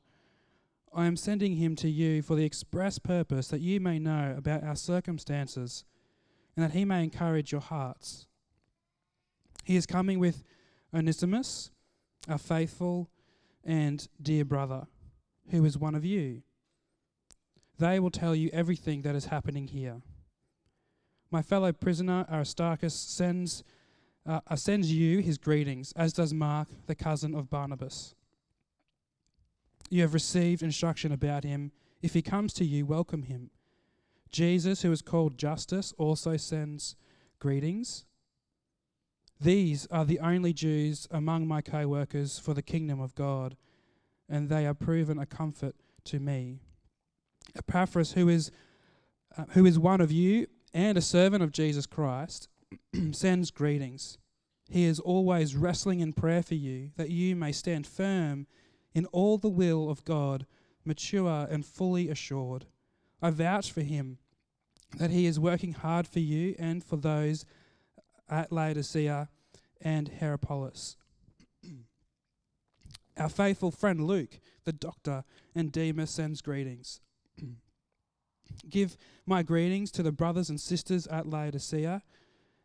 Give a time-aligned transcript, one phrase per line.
[0.93, 4.63] I am sending him to you for the express purpose that you may know about
[4.63, 5.85] our circumstances
[6.59, 8.27] and that he may encourage your hearts.
[9.63, 10.43] He is coming with
[10.93, 11.71] Onesimus,
[12.27, 13.09] a faithful
[13.63, 14.87] and dear brother,
[15.51, 16.41] who is one of you.
[17.77, 20.01] They will tell you everything that is happening here.
[21.31, 23.63] My fellow prisoner Aristarchus sends,
[24.25, 28.15] uh, sends you his greetings, as does Mark, the cousin of Barnabas.
[29.89, 31.71] You have received instruction about him.
[32.01, 33.49] If he comes to you, welcome him.
[34.31, 36.95] Jesus, who is called Justus, also sends
[37.39, 38.05] greetings.
[39.41, 43.55] These are the only Jews among my co workers for the kingdom of God,
[44.27, 46.59] and they are proven a comfort to me.
[47.55, 48.51] Epaphras, who is,
[49.37, 52.49] uh, who is one of you and a servant of Jesus Christ,
[53.11, 54.17] sends greetings.
[54.69, 58.45] He is always wrestling in prayer for you, that you may stand firm
[58.93, 60.45] in all the will of God,
[60.85, 62.65] mature and fully assured.
[63.21, 64.17] I vouch for him
[64.97, 67.45] that he is working hard for you and for those
[68.29, 69.29] at Laodicea
[69.81, 70.95] and Hierapolis.
[73.17, 75.23] Our faithful friend Luke, the doctor,
[75.53, 77.01] and Demas sends greetings.
[78.69, 82.01] Give my greetings to the brothers and sisters at Laodicea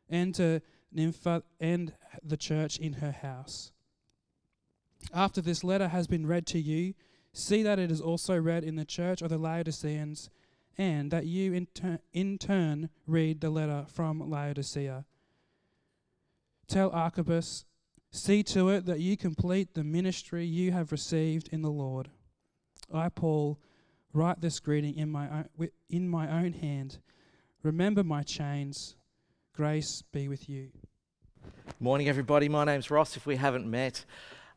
[0.08, 0.60] and to
[0.92, 1.92] Nympha and
[2.22, 3.72] the church in her house.
[5.12, 6.94] After this letter has been read to you,
[7.32, 10.30] see that it is also read in the church of the Laodiceans,
[10.76, 15.04] and that you in, ter- in turn read the letter from Laodicea.
[16.66, 17.64] Tell Archippus,
[18.10, 22.10] see to it that you complete the ministry you have received in the Lord.
[22.92, 23.58] I, Paul,
[24.12, 26.98] write this greeting in my own, in my own hand.
[27.62, 28.96] Remember my chains.
[29.54, 30.68] Grace be with you.
[31.80, 32.48] Morning, everybody.
[32.48, 33.16] My name's Ross.
[33.16, 34.04] If we haven't met,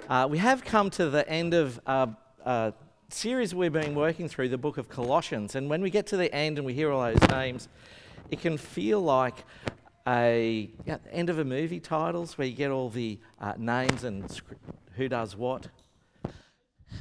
[0.09, 2.09] uh, we have come to the end of a,
[2.45, 2.73] a
[3.09, 5.56] series we've been working through, the book of Colossians.
[5.56, 7.69] And when we get to the end and we hear all those names,
[8.29, 9.45] it can feel like
[10.07, 14.41] a yeah, end of a movie titles where you get all the uh, names and
[14.95, 15.68] who does what.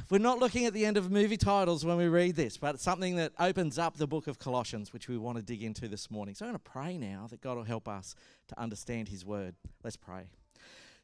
[0.09, 2.83] We're not looking at the end of movie titles when we read this, but it's
[2.83, 6.11] something that opens up the book of Colossians, which we want to dig into this
[6.11, 6.35] morning.
[6.35, 8.15] So I'm going to pray now that God will help us
[8.49, 9.55] to understand His word.
[9.83, 10.27] Let's pray.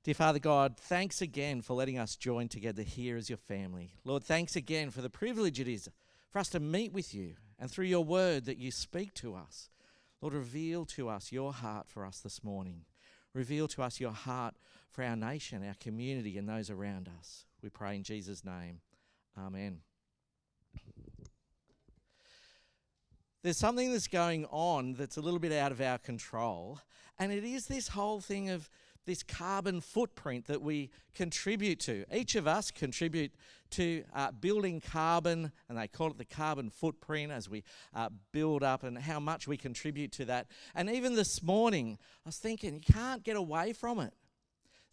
[0.04, 3.94] Dear Father God, thanks again for letting us join together here as your family.
[4.04, 5.90] Lord, thanks again for the privilege it is
[6.30, 9.70] for us to meet with you and through your word that you speak to us.
[10.20, 12.82] Lord, reveal to us your heart for us this morning.
[13.34, 14.56] Reveal to us your heart
[14.90, 17.46] for our nation, our community, and those around us.
[17.62, 18.82] We pray in Jesus' name.
[19.38, 19.80] Amen.
[23.42, 26.80] There's something that's going on that's a little bit out of our control,
[27.18, 28.70] and it is this whole thing of
[29.06, 32.06] this carbon footprint that we contribute to.
[32.14, 33.32] Each of us contribute
[33.72, 38.64] to uh, building carbon, and they call it the carbon footprint as we uh, build
[38.64, 40.48] up and how much we contribute to that.
[40.76, 44.14] And even this morning, I was thinking, you can't get away from it.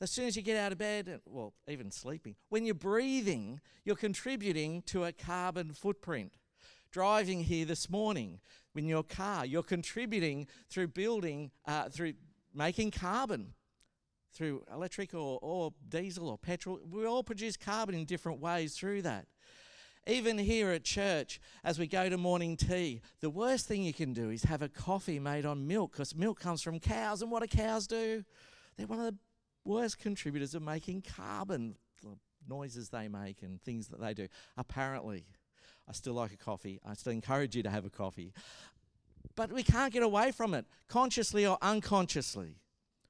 [0.00, 3.96] As soon as you get out of bed, well, even sleeping, when you're breathing, you're
[3.96, 6.32] contributing to a carbon footprint.
[6.90, 8.40] Driving here this morning
[8.74, 12.14] in your car, you're contributing through building, uh, through
[12.52, 13.52] making carbon
[14.32, 16.80] through electric or, or diesel or petrol.
[16.90, 19.26] We all produce carbon in different ways through that.
[20.06, 24.14] Even here at church, as we go to morning tea, the worst thing you can
[24.14, 27.20] do is have a coffee made on milk because milk comes from cows.
[27.20, 28.24] And what do cows do?
[28.76, 29.18] They're one of the
[29.64, 32.16] worst contributors of making carbon, the
[32.48, 34.26] noises they make and things that they do.
[34.56, 35.26] Apparently,
[35.86, 36.80] I still like a coffee.
[36.86, 38.32] I still encourage you to have a coffee.
[39.36, 42.56] But we can't get away from it, consciously or unconsciously.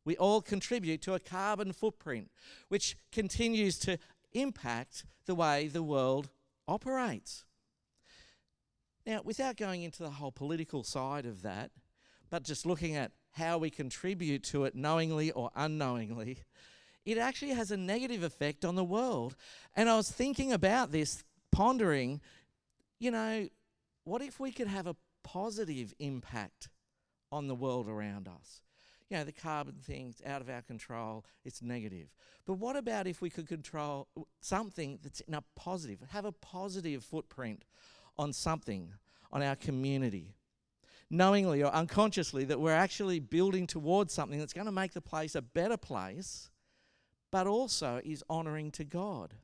[0.04, 2.30] We all contribute to a carbon footprint,
[2.68, 3.98] which continues to
[4.32, 6.30] impact the way the world
[6.66, 7.44] operates.
[9.06, 11.70] Now, without going into the whole political side of that,
[12.30, 16.38] but just looking at how we contribute to it knowingly or unknowingly,
[17.04, 19.36] it actually has a negative effect on the world.
[19.74, 22.20] And I was thinking about this, pondering,
[22.98, 23.48] you know,
[24.04, 26.68] what if we could have a positive impact
[27.32, 28.60] on the world around us?
[29.10, 32.06] You know, the carbon thing's out of our control, it's negative.
[32.46, 34.06] But what about if we could control
[34.40, 37.64] something that's in a positive, have a positive footprint
[38.16, 38.92] on something,
[39.32, 40.36] on our community?
[41.10, 45.34] Knowingly or unconsciously, that we're actually building towards something that's going to make the place
[45.34, 46.50] a better place,
[47.32, 49.34] but also is honouring to God.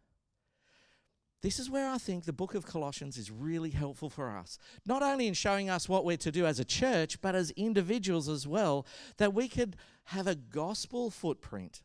[1.43, 4.59] This is where I think the book of Colossians is really helpful for us.
[4.87, 8.29] Not only in showing us what we're to do as a church, but as individuals
[8.29, 8.87] as well,
[9.19, 11.83] that we could have a gospel footprint,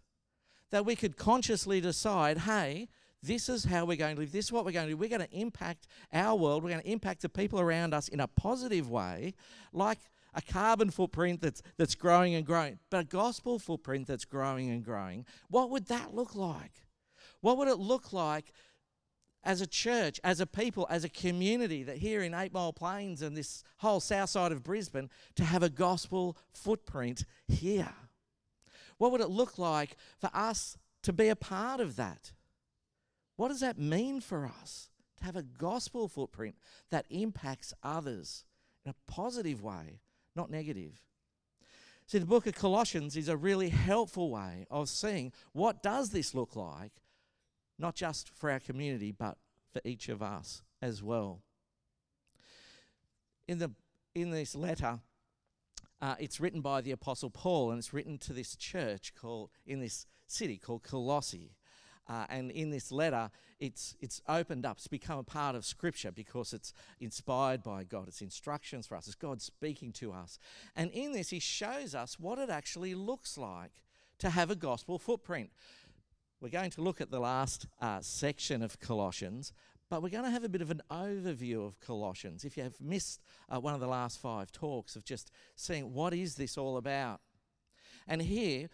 [0.69, 2.87] that we could consciously decide hey,
[3.23, 4.97] this is how we're going to live, this is what we're going to do.
[4.97, 8.19] We're going to impact our world, we're going to impact the people around us in
[8.19, 9.35] a positive way,
[9.73, 9.99] like
[10.33, 14.83] a carbon footprint that's, that's growing and growing, but a gospel footprint that's growing and
[14.83, 15.25] growing.
[15.49, 16.71] What would that look like?
[17.41, 18.53] What would it look like?
[19.43, 23.21] As a church, as a people, as a community that here in Eight Mile Plains
[23.21, 27.93] and this whole south side of Brisbane to have a gospel footprint here?
[28.97, 32.33] What would it look like for us to be a part of that?
[33.35, 36.55] What does that mean for us to have a gospel footprint
[36.91, 38.45] that impacts others
[38.85, 40.01] in a positive way,
[40.35, 41.01] not negative?
[42.05, 46.35] See, the book of Colossians is a really helpful way of seeing what does this
[46.35, 47.00] look like
[47.81, 49.37] not just for our community, but
[49.73, 51.41] for each of us as well.
[53.47, 53.71] In, the,
[54.15, 54.99] in this letter,
[56.01, 59.79] uh, it's written by the Apostle Paul, and it's written to this church called in
[59.79, 61.51] this city called Colossae.
[62.07, 63.29] Uh, and in this letter,
[63.59, 68.07] it's, it's opened up, it's become a part of Scripture because it's inspired by God.
[68.07, 70.39] It's instructions for us, it's God speaking to us.
[70.75, 73.83] And in this, He shows us what it actually looks like
[74.19, 75.51] to have a gospel footprint.
[76.41, 79.53] We're going to look at the last uh, section of Colossians,
[79.91, 82.43] but we're going to have a bit of an overview of Colossians.
[82.43, 86.15] If you have missed uh, one of the last five talks of just seeing what
[86.15, 87.21] is this all about.
[88.07, 88.69] And here,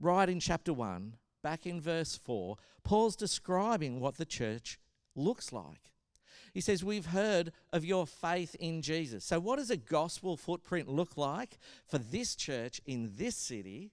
[0.00, 4.78] right in chapter 1, back in verse 4, Paul's describing what the church
[5.14, 5.90] looks like.
[6.54, 9.26] He says, We've heard of your faith in Jesus.
[9.26, 13.90] So, what does a gospel footprint look like for this church in this city?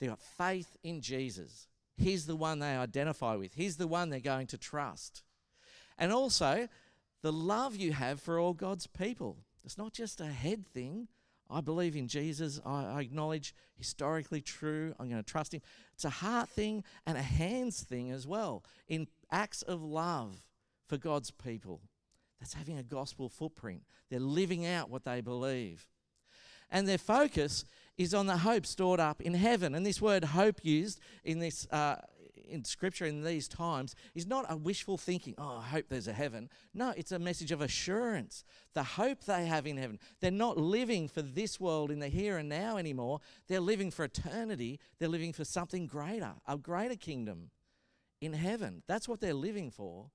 [0.00, 1.68] They've got faith in Jesus.
[1.96, 5.22] He's the one they identify with, He's the one they're going to trust.
[5.98, 6.68] And also,
[7.22, 9.38] the love you have for all God's people.
[9.64, 11.08] It's not just a head thing.
[11.48, 12.60] I believe in Jesus.
[12.66, 14.94] I, acknowledge historically true.
[14.98, 15.62] I'm going to trust Him.
[15.94, 18.64] It's a heart thing and a hands thing as well.
[18.88, 20.42] In acts of love
[20.86, 21.80] for God's people.
[22.40, 23.82] That's having a gospel footprint.
[24.10, 25.86] They're living out what they believe.
[26.70, 27.64] And their focus
[27.98, 29.74] is on the hope stored up in heaven.
[29.74, 31.96] And this word hope used in this uh,
[32.48, 36.12] in scripture in these times is not a wishful thinking, oh, I hope there's a
[36.12, 36.48] heaven.
[36.74, 38.44] No, it's a message of assurance.
[38.74, 39.98] The hope they have in heaven.
[40.20, 43.20] They're not living for this world in the here and now anymore.
[43.48, 44.80] They're living for eternity.
[44.98, 47.50] They're living for something greater, a greater kingdom
[48.20, 48.82] in heaven.
[48.86, 50.10] That's what they're living for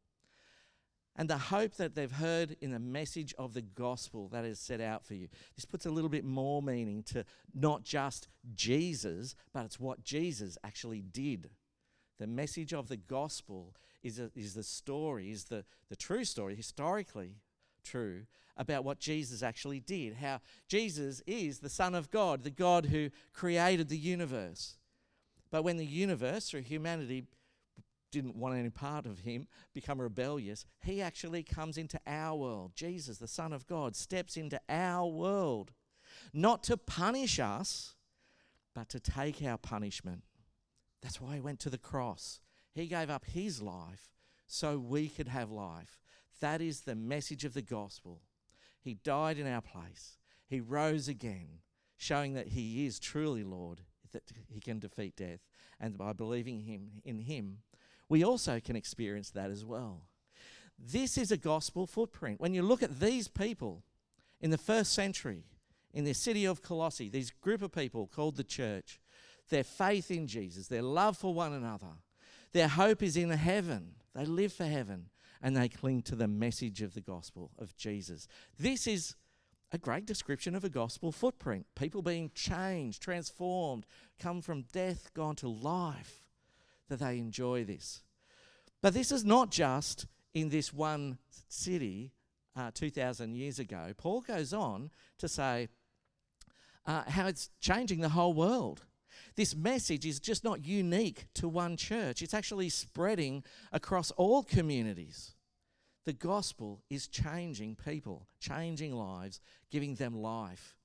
[1.16, 4.80] and the hope that they've heard in the message of the gospel that is set
[4.80, 5.28] out for you.
[5.56, 10.58] This puts a little bit more meaning to not just Jesus, but it's what Jesus
[10.64, 11.50] actually did.
[12.18, 16.56] The message of the gospel is, a, is the story, is the, the true story,
[16.56, 17.36] historically
[17.84, 18.26] true,
[18.58, 20.16] about what Jesus actually did.
[20.16, 24.78] How Jesus is the Son of God, the God who created the universe.
[25.52, 27.26] But when the universe, through humanity,
[28.12, 32.72] didn't want any part of him, become rebellious, he actually comes into our world.
[32.76, 35.72] Jesus, the Son of God, steps into our world,
[36.34, 37.96] not to punish us,
[38.76, 40.24] but to take our punishment.
[41.02, 42.40] That's why he went to the cross.
[42.74, 44.12] He gave up his life
[44.48, 46.00] so we could have life.
[46.40, 48.22] That is the message of the gospel.
[48.80, 51.60] He died in our place, he rose again,
[51.98, 55.40] showing that he is truly Lord, that he can defeat death.
[55.80, 57.60] And by believing him in him,
[58.12, 60.02] we also can experience that as well.
[60.78, 62.42] This is a gospel footprint.
[62.42, 63.84] When you look at these people
[64.42, 65.46] in the first century,
[65.94, 69.00] in the city of Colossae, these group of people called the church,
[69.50, 72.00] their faith in Jesus, their love for one another,
[72.52, 73.94] their hope is in heaven.
[74.14, 75.06] They live for heaven
[75.42, 78.28] and they cling to the message of the gospel of Jesus.
[78.60, 79.16] This is
[79.72, 81.66] a great description of a gospel footprint.
[81.76, 83.86] People being changed, transformed,
[84.20, 86.21] come from death, gone to life
[86.92, 88.04] that they enjoy this.
[88.82, 91.18] But this is not just in this one
[91.48, 92.12] city
[92.56, 93.94] uh, 2,000 years ago.
[93.98, 95.70] Paul goes on to say,
[96.86, 98.82] uh, how it's changing the whole world.
[99.38, 105.36] This message is just not unique to one church, it's actually spreading across all communities.
[106.04, 110.76] The gospel is changing people, changing lives, giving them life.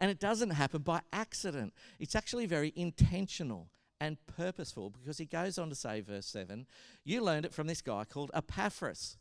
[0.00, 3.68] And it doesn't happen by accident, it's actually very intentional
[4.00, 6.66] and purposeful because he goes on to say, verse 7,
[7.04, 9.16] you learned it from this guy called Epaphras.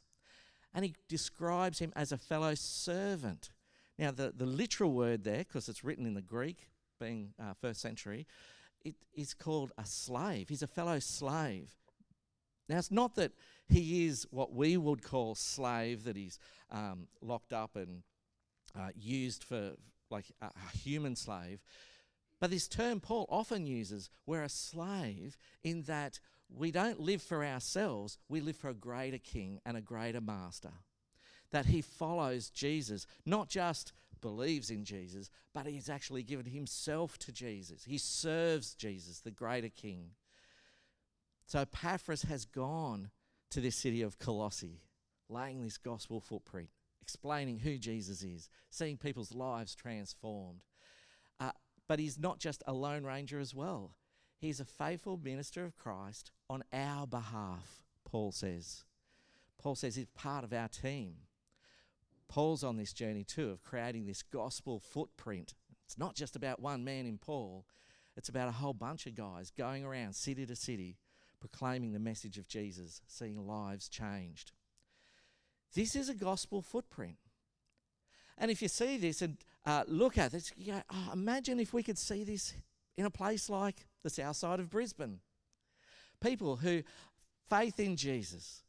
[0.74, 3.51] And he describes him as a fellow servant.
[3.98, 6.67] Now, the, the literal word there, because it's written in the Greek,
[7.00, 8.27] being uh, first century,
[8.84, 10.50] it is called a slave.
[10.50, 11.72] He's a fellow slave.
[12.67, 13.32] Now, it's not that
[13.70, 16.39] he is what we would call slave, that he's
[16.72, 18.03] um, locked up and
[18.77, 19.72] uh, used for
[20.10, 21.62] like a, a human slave.
[22.46, 27.44] But this term Paul often uses, we're a slave in that we don't live for
[27.44, 30.74] ourselves, we live for a greater king and a greater master.
[31.50, 37.32] That he follows Jesus, not just believes in Jesus, but he's actually given himself to
[37.32, 37.84] Jesus.
[37.84, 40.12] He serves Jesus, the greater king.
[41.48, 43.10] So Epaphras has gone
[43.50, 44.84] to this city of Colossae,
[45.30, 46.70] laying this gospel footprint,
[47.02, 50.62] explaining who Jesus is, seeing people's lives transformed.
[51.88, 53.92] But he's not just a lone ranger as well.
[54.38, 58.84] He's a faithful minister of Christ on our behalf, Paul says.
[59.58, 61.15] Paul says he's part of our team.
[62.27, 65.54] Paul's on this journey too of creating this gospel footprint.
[65.86, 67.65] It's not just about one man in Paul,
[68.18, 70.98] it's about a whole bunch of guys going around city to city
[71.39, 74.51] proclaiming the message of Jesus, seeing lives changed.
[75.74, 77.18] This is a gospel footprint.
[78.38, 81.74] And if you see this and uh, look at this, you go, oh, imagine if
[81.74, 82.54] we could see this
[82.98, 85.20] in a place like the south side of Brisbane.
[86.22, 86.84] People who
[87.50, 88.64] faith in Jesus,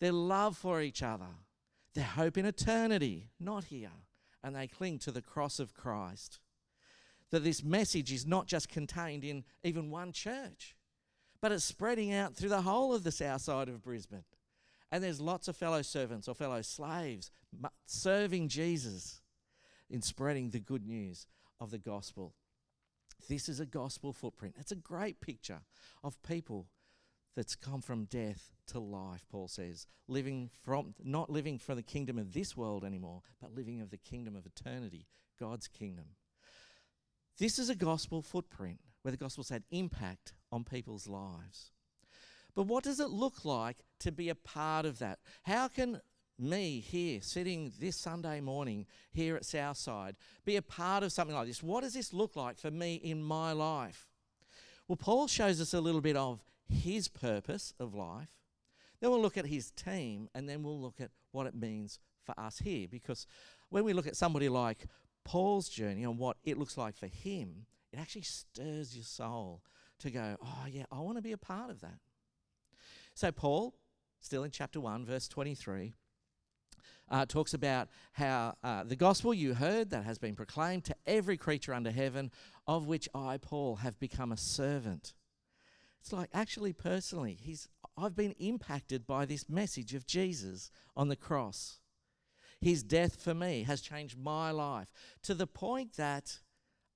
[0.00, 1.26] their love for each other,
[1.94, 3.90] their hope in eternity, not here,
[4.42, 6.40] and they cling to the cross of Christ.
[7.30, 10.74] That this message is not just contained in even one church,
[11.40, 14.24] but it's spreading out through the whole of the south side of Brisbane.
[14.90, 17.30] And there's lots of fellow servants or fellow slaves
[17.86, 19.20] serving Jesus
[19.90, 21.26] in spreading the good news
[21.58, 22.34] of the gospel.
[23.28, 24.54] This is a gospel footprint.
[24.58, 25.60] It's a great picture
[26.02, 26.68] of people
[27.36, 32.18] that's come from death to life, Paul says, living from not living for the kingdom
[32.18, 35.06] of this world anymore, but living of the kingdom of eternity,
[35.38, 36.06] God's kingdom.
[37.38, 41.72] This is a gospel footprint where the gospel's had impact on people's lives.
[42.54, 45.20] But what does it look like to be a part of that?
[45.44, 46.00] How can
[46.40, 51.46] me here, sitting this Sunday morning here at Southside, be a part of something like
[51.46, 51.62] this?
[51.62, 54.08] What does this look like for me in my life?
[54.88, 58.30] Well, Paul shows us a little bit of his purpose of life.
[59.00, 62.38] Then we'll look at his team, and then we'll look at what it means for
[62.38, 62.86] us here.
[62.90, 63.26] Because
[63.68, 64.86] when we look at somebody like
[65.24, 69.62] Paul's journey and what it looks like for him, it actually stirs your soul
[70.00, 71.98] to go, oh, yeah, I want to be a part of that.
[73.14, 73.74] So, Paul,
[74.20, 75.94] still in chapter 1, verse 23,
[77.10, 81.36] uh, talks about how uh, the gospel you heard that has been proclaimed to every
[81.36, 82.30] creature under heaven,
[82.66, 85.14] of which I, Paul, have become a servant.
[86.00, 91.16] It's like actually, personally, he's, I've been impacted by this message of Jesus on the
[91.16, 91.78] cross.
[92.60, 96.40] His death for me has changed my life to the point that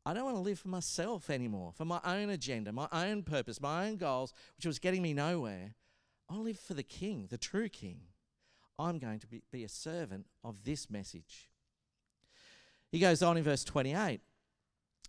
[0.07, 3.61] I don't want to live for myself anymore, for my own agenda, my own purpose,
[3.61, 5.75] my own goals, which was getting me nowhere.
[6.29, 8.01] I live for the King, the true King.
[8.79, 11.49] I'm going to be, be a servant of this message.
[12.91, 14.21] He goes on in verse 28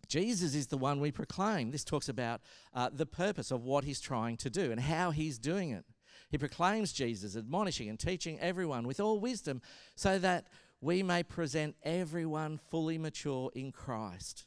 [0.07, 1.72] Jesus is the one we proclaim.
[1.72, 2.41] This talks about
[2.74, 5.86] uh, the purpose of what he's trying to do and how he's doing it.
[6.29, 9.62] He proclaims Jesus, admonishing and teaching everyone with all wisdom,
[9.95, 10.48] so that
[10.81, 14.45] we may present everyone fully mature in Christ.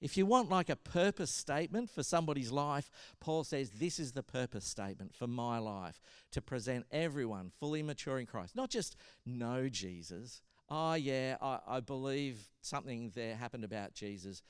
[0.00, 2.90] If you want like a purpose statement for somebody's life,
[3.20, 6.00] Paul says this is the purpose statement for my life
[6.32, 8.56] to present everyone fully mature in Christ.
[8.56, 10.40] Not just know Jesus.
[10.70, 14.42] Oh, yeah, I, I believe something there happened about Jesus.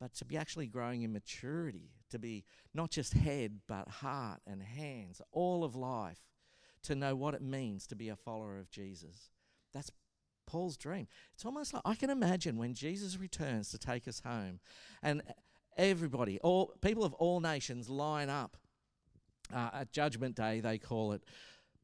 [0.00, 2.44] But to be actually growing in maturity, to be
[2.74, 6.18] not just head, but heart and hands, all of life,
[6.82, 9.30] to know what it means to be a follower of Jesus.
[9.72, 9.92] That's
[10.46, 11.06] Paul's dream.
[11.34, 14.60] It's almost like I can imagine when Jesus returns to take us home
[15.02, 15.22] and
[15.76, 18.56] everybody, all people of all nations line up
[19.54, 21.22] uh, at Judgment Day, they call it.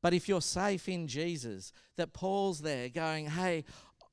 [0.01, 3.65] But if you're safe in Jesus, that Paul's there going, hey,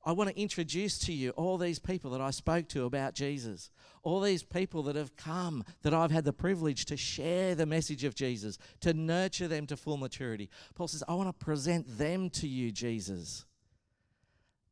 [0.03, 3.71] I want to introduce to you all these people that I spoke to about Jesus,
[4.03, 8.03] all these people that have come, that I've had the privilege to share the message
[8.03, 10.49] of Jesus, to nurture them to full maturity.
[10.75, 13.45] Paul says, I want to present them to you, Jesus.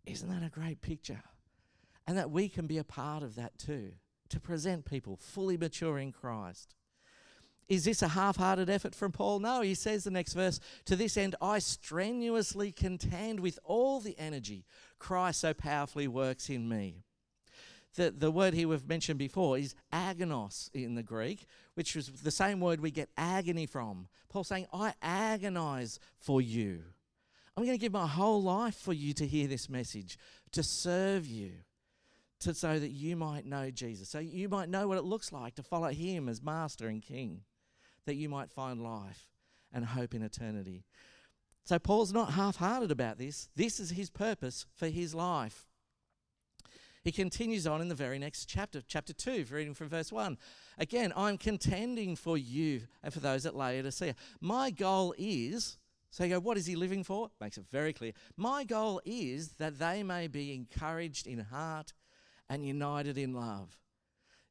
[0.05, 1.23] Isn't that a great picture?
[2.07, 3.91] and that we can be a part of that too,
[4.29, 6.75] to present people fully mature in Christ.
[7.69, 9.39] Is this a half hearted effort from Paul?
[9.39, 14.19] No, he says the next verse To this end, I strenuously contend with all the
[14.19, 14.65] energy
[14.99, 17.03] Christ so powerfully works in me.
[17.95, 21.45] The, the word here we've mentioned before is agonos in the Greek,
[21.75, 24.07] which is the same word we get agony from.
[24.29, 26.81] Paul saying, I agonize for you.
[27.55, 30.17] I'm going to give my whole life for you to hear this message,
[30.51, 31.51] to serve you,
[32.39, 35.55] to, so that you might know Jesus, so you might know what it looks like
[35.55, 37.41] to follow Him as Master and King,
[38.05, 39.27] that you might find life
[39.71, 40.83] and hope in eternity.
[41.65, 43.49] So Paul's not half hearted about this.
[43.55, 45.67] This is his purpose for his life.
[47.03, 50.37] He continues on in the very next chapter, chapter 2, reading from verse 1.
[50.77, 54.15] Again, I'm contending for you and for those at Laodicea.
[54.39, 55.77] My goal is
[56.13, 57.31] so you go, what is he living for?
[57.41, 58.11] Makes it very clear.
[58.37, 61.91] My goal is that they may be encouraged in heart
[62.47, 63.79] and united in love.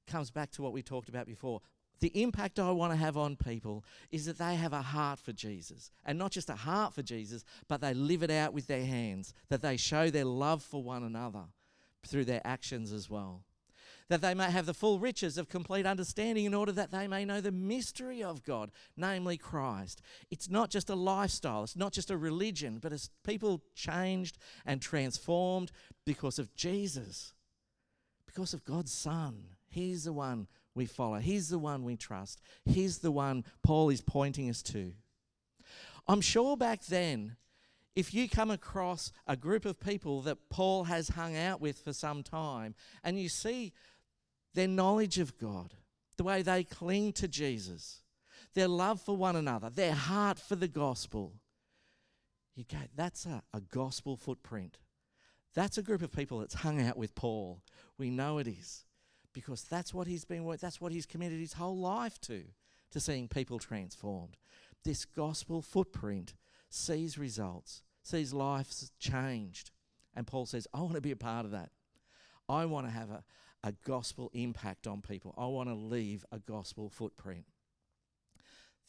[0.09, 1.61] Comes back to what we talked about before.
[2.01, 5.33] The impact I want to have on people is that they have a heart for
[5.33, 5.93] Jesus.
[6.05, 9.33] And not just a heart for Jesus, but they live it out with their hands,
[9.49, 11.45] that they show their love for one another
[12.05, 13.45] through their actions as well
[14.09, 17.25] that they may have the full riches of complete understanding in order that they may
[17.25, 20.03] know the mystery of God, namely Christ.
[20.31, 24.81] It's not just a lifestyle, it's not just a religion, but it's people changed and
[24.81, 25.73] transformed
[26.05, 27.33] because of Jesus,
[28.27, 29.45] because of God's Son.
[29.69, 34.01] He's the one we follow, He's the one we trust, He's the one Paul is
[34.01, 34.93] pointing us to.
[36.09, 37.37] I'm sure back then,
[37.95, 41.93] if you come across a group of people that Paul has hung out with for
[41.93, 43.73] some time and you see
[44.55, 45.75] their knowledge of God,
[46.17, 48.03] the way they cling to Jesus,
[48.55, 51.35] their love for one another, their heart for the gospel.
[52.55, 54.79] You go, that's a, a gospel footprint.
[55.55, 57.63] That's a group of people that's hung out with Paul.
[57.99, 58.85] We know it is
[59.33, 62.45] because that's what he's been that's what he's committed his whole life to
[62.91, 64.37] to seeing people transformed
[64.85, 66.35] this gospel footprint
[66.69, 69.71] sees results sees lives changed
[70.15, 71.71] and paul says i want to be a part of that
[72.49, 73.23] i want to have a,
[73.65, 75.35] a gospel impact on people.
[75.39, 77.45] I want to leave a gospel footprint.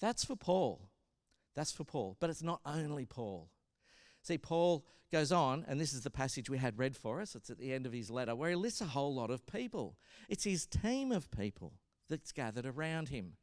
[0.01, 0.89] That's for Paul.
[1.55, 2.17] That's for Paul.
[2.19, 3.49] But it's not only Paul.
[4.23, 7.35] See, Paul goes on, and this is the passage we had read for us.
[7.35, 9.95] It's at the end of his letter, where he lists a whole lot of people.
[10.27, 11.73] It's his team of people
[12.09, 13.33] that's gathered around him.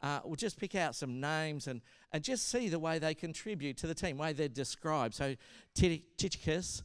[0.00, 1.80] Uh, we'll just pick out some names and,
[2.12, 5.14] and just see the way they contribute to the team, the way they're described.
[5.14, 5.34] So,
[5.74, 6.84] Tychicus,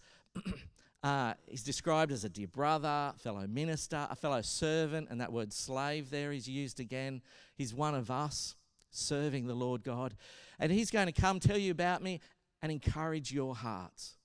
[1.03, 5.51] Uh, he's described as a dear brother, fellow minister, a fellow servant, and that word
[5.51, 7.21] slave there is used again.
[7.55, 8.55] He's one of us
[8.89, 10.15] serving the Lord God.
[10.59, 12.21] And he's going to come tell you about me
[12.61, 14.15] and encourage your hearts.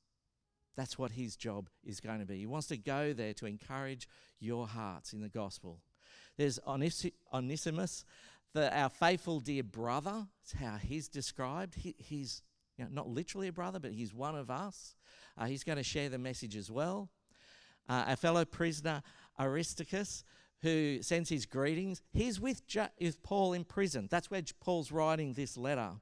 [0.76, 2.38] That's what his job is going to be.
[2.38, 5.80] He wants to go there to encourage your hearts in the gospel.
[6.36, 8.04] There's Onesimus,
[8.54, 10.28] the, our faithful dear brother.
[10.40, 11.74] That's how he's described.
[11.74, 12.42] He, he's
[12.78, 14.94] you know, not literally a brother, but he's one of us.
[15.36, 17.10] Uh, he's going to share the message as well.
[17.88, 19.02] Uh, our fellow prisoner
[19.38, 20.24] Aristarchus,
[20.62, 22.62] who sends his greetings, he's with,
[23.00, 24.08] with Paul in prison.
[24.10, 25.92] That's where Paul's writing this letter.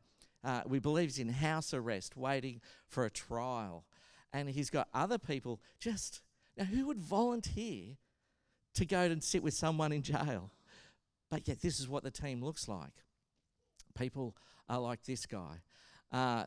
[0.44, 3.84] Uh, we believe he's in house arrest, waiting for a trial.
[4.32, 6.20] And he's got other people just.
[6.56, 7.96] Now, who would volunteer
[8.74, 10.52] to go and sit with someone in jail?
[11.30, 12.92] But yet, this is what the team looks like.
[13.98, 14.36] People
[14.68, 15.62] are like this guy.
[16.12, 16.44] Uh,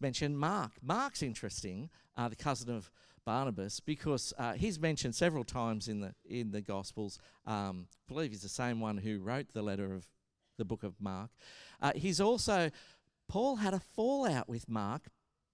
[0.00, 0.72] mentioned Mark.
[0.82, 2.90] Mark's interesting, uh, the cousin of
[3.24, 7.18] Barnabas, because uh, he's mentioned several times in the in the Gospels.
[7.46, 10.06] Um, I believe he's the same one who wrote the letter of
[10.56, 11.30] the book of Mark.
[11.80, 12.70] Uh, he's also
[13.28, 15.08] Paul had a fallout with Mark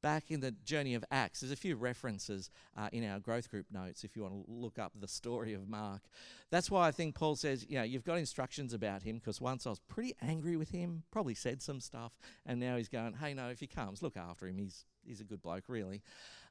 [0.04, 1.40] back in the journey of Acts.
[1.40, 4.78] There's a few references uh, in our growth group notes if you want to look
[4.78, 6.02] up the story of Mark.
[6.50, 9.66] That's why I think Paul says, you know, you've got instructions about him because once
[9.66, 12.12] I was pretty angry with him, probably said some stuff,
[12.44, 14.58] and now he's going, hey, no, if he comes, look after him.
[14.58, 16.02] He's, he's a good bloke, really.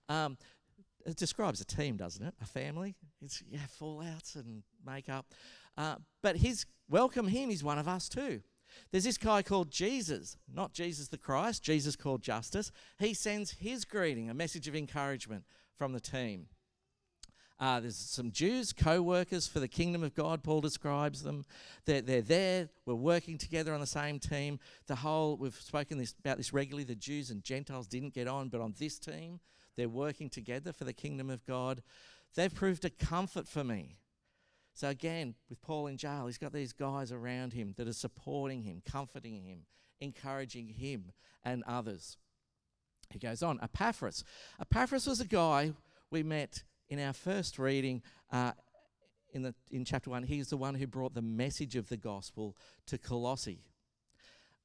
[0.10, 0.36] Um,
[1.06, 2.34] it describes a team, doesn't it?
[2.42, 2.96] A family.
[3.22, 5.28] It's yeah, fallouts and makeup.
[5.78, 7.52] Uh, but his welcome him.
[7.52, 8.42] He's one of us too.
[8.92, 12.72] There's this guy called Jesus, not Jesus the Christ, Jesus called Justus.
[13.00, 15.44] He sends his greeting, a message of encouragement
[15.78, 16.48] from the team.
[17.60, 21.46] Uh, there's some Jews, co workers for the kingdom of God, Paul describes them.
[21.86, 24.60] They're, they're there, we're working together on the same team.
[24.88, 28.50] The whole, we've spoken this, about this regularly, the Jews and Gentiles didn't get on,
[28.50, 29.40] but on this team,
[29.76, 31.84] they're working together for the kingdom of God.
[32.36, 33.98] They've proved a comfort for me.
[34.74, 38.64] So again, with Paul in jail, he's got these guys around him that are supporting
[38.64, 39.66] him, comforting him,
[40.02, 41.12] encouraging him
[41.44, 42.18] and others.
[43.12, 44.24] He goes on, Epaphras.
[44.60, 45.74] Epaphras was a guy
[46.10, 48.52] we met in our first reading, uh,
[49.32, 52.56] in, the, in chapter 1, he's the one who brought the message of the gospel
[52.88, 53.64] to Colossae.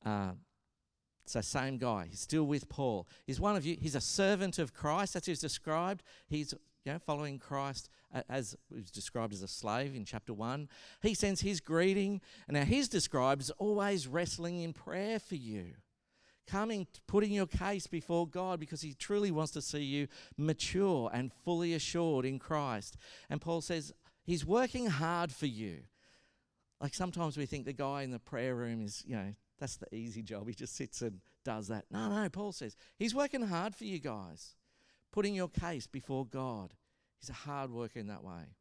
[0.05, 0.33] Uh,
[1.25, 2.07] so, same guy.
[2.09, 3.07] He's still with Paul.
[3.27, 3.77] He's one of you.
[3.79, 5.15] He's a servant of Christ.
[5.15, 6.03] That's he's described.
[6.27, 6.55] He's
[6.89, 7.91] you know, following Christ
[8.31, 10.71] as was described as a slave in chapter 1.
[11.03, 12.23] He sends his greeting.
[12.47, 15.75] And now he's described as always wrestling in prayer for you
[16.47, 21.31] coming, putting your case before God because He truly wants to see you mature and
[21.45, 22.97] fully assured in Christ.
[23.29, 23.93] And Paul says
[24.25, 25.81] He's working hard for you.
[26.81, 29.95] Like sometimes we think the guy in the prayer room is, you know, that's the
[29.95, 30.49] easy job.
[30.49, 31.85] He just sits and does that.
[31.91, 34.55] No, no, Paul says He's working hard for you guys,
[35.13, 36.75] putting your case before God.
[37.21, 38.55] He's a hard worker in that way.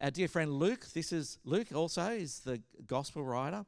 [0.00, 3.64] Our dear friend Luke, this is Luke also is the gospel writer.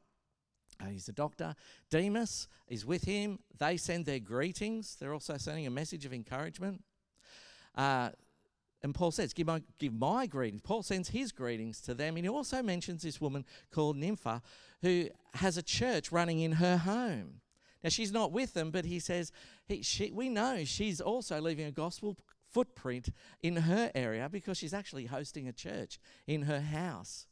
[0.79, 1.55] Uh, he's a doctor.
[1.89, 3.39] Demas is with him.
[3.57, 4.95] They send their greetings.
[4.99, 6.83] They're also sending a message of encouragement.
[7.73, 8.09] Uh,
[8.83, 10.61] and Paul says, give my, give my greetings.
[10.61, 12.15] Paul sends his greetings to them.
[12.15, 14.41] And he also mentions this woman called Nympha
[14.81, 17.41] who has a church running in her home.
[17.83, 19.31] Now, she's not with them, but he says,
[19.65, 22.17] he, she, we know she's also leaving a gospel
[22.51, 23.09] footprint
[23.43, 27.27] in her area because she's actually hosting a church in her house.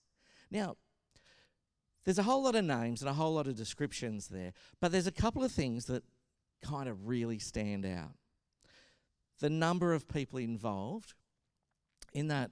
[0.52, 0.76] Now,
[2.04, 5.08] there's a whole lot of names and a whole lot of descriptions there, but there's
[5.08, 6.04] a couple of things that
[6.62, 8.14] kind of really stand out.
[9.40, 11.14] The number of people involved,
[12.14, 12.52] in that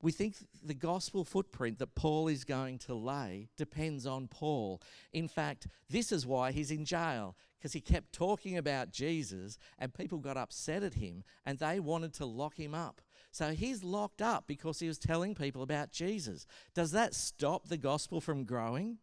[0.00, 4.80] we think the gospel footprint that Paul is going to lay depends on Paul.
[5.12, 9.92] In fact, this is why he's in jail, because he kept talking about Jesus and
[9.92, 13.00] people got upset at him and they wanted to lock him up.
[13.32, 16.46] So he's locked up because he was telling people about Jesus.
[16.74, 18.98] Does that stop the gospel from growing?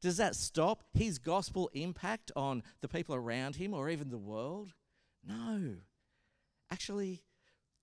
[0.00, 4.72] Does that stop his gospel impact on the people around him or even the world?
[5.26, 5.74] No.
[6.70, 7.22] Actually,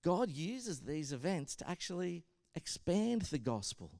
[0.03, 2.23] God uses these events to actually
[2.57, 3.91] expand the gospel.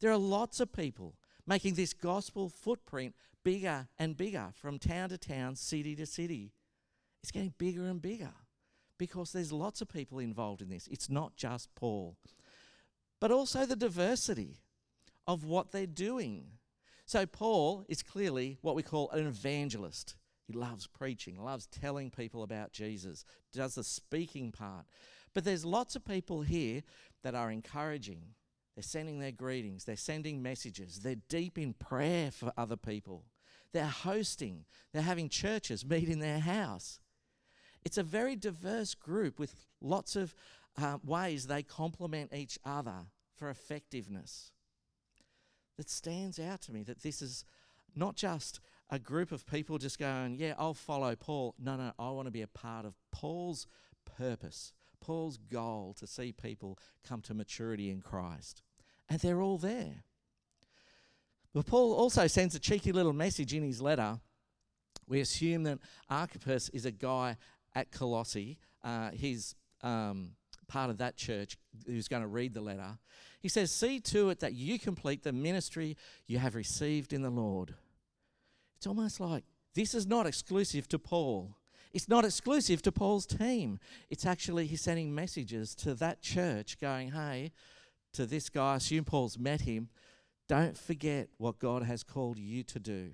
[0.00, 5.18] There are lots of people making this gospel footprint bigger and bigger from town to
[5.18, 6.52] town, city to city.
[7.22, 8.34] It's getting bigger and bigger
[8.98, 10.86] because there's lots of people involved in this.
[10.88, 12.16] It's not just Paul,
[13.20, 14.58] but also the diversity
[15.26, 16.44] of what they're doing.
[17.06, 20.16] So, Paul is clearly what we call an evangelist.
[20.46, 24.86] He loves preaching, loves telling people about Jesus, does the speaking part.
[25.34, 26.82] But there's lots of people here
[27.26, 28.22] that are encouraging.
[28.76, 33.24] They're sending their greetings, they're sending messages, they're deep in prayer for other people.
[33.72, 37.00] They're hosting, they're having churches meet in their house.
[37.84, 40.36] It's a very diverse group with lots of
[40.80, 44.52] uh, ways they complement each other for effectiveness.
[45.78, 47.44] That stands out to me that this is
[47.96, 51.56] not just a group of people just going, Yeah, I'll follow Paul.
[51.58, 53.66] No, no, I want to be a part of Paul's
[54.16, 58.62] purpose, Paul's goal to see people come to maturity in Christ.
[59.08, 60.04] And they're all there.
[61.54, 64.20] But Paul also sends a cheeky little message in his letter.
[65.08, 65.78] We assume that
[66.10, 67.36] Archippus is a guy
[67.74, 68.58] at Colossae.
[68.82, 70.32] Uh, he's um,
[70.66, 71.56] part of that church
[71.86, 72.98] who's going to read the letter.
[73.40, 77.30] He says, See to it that you complete the ministry you have received in the
[77.30, 77.74] Lord.
[78.76, 81.56] It's almost like this is not exclusive to Paul.
[81.92, 83.78] It's not exclusive to Paul's team.
[84.10, 87.52] It's actually he's sending messages to that church going, hey,
[88.12, 89.88] to this guy, I assume Paul's met him,
[90.48, 93.10] don't forget what God has called you to do.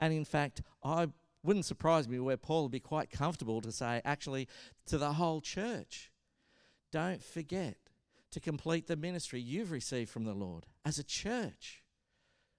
[0.00, 1.08] And in fact, I
[1.42, 4.48] wouldn't surprise me where Paul would be quite comfortable to say, actually,
[4.86, 6.12] to the whole church,
[6.92, 7.76] don't forget
[8.30, 11.82] to complete the ministry you've received from the Lord as a church.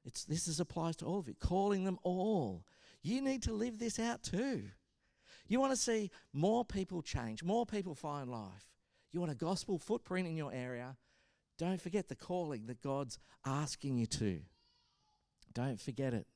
[0.06, 2.63] It's, this is, applies to all of you, calling them all.
[3.04, 4.64] You need to live this out too.
[5.48, 8.68] You want to see more people change, more people find life.
[9.12, 10.98] You want a gospel footprint in your area.
[11.58, 14.42] Don't forget the calling that God's asking you to.
[15.54, 16.28] Don't forget it.